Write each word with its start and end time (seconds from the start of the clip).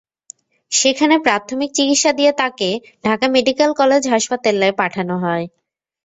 সেখানে 0.71 1.15
প্রাথমিক 1.19 1.69
চিকিৎসা 1.73 2.11
দিয়ে 2.13 2.31
তাঁকে 2.37 2.69
ঢাকা 3.03 3.25
মেডিকেল 3.35 3.69
কলেজ 3.73 4.03
হাসপাতালে 4.13 4.67
পাঠানো 4.79 5.15
হয়। 5.23 5.45